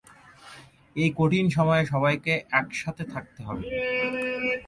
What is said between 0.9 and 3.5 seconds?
এই কঠিন সময়ে সবাইকে একসাথে থাকতে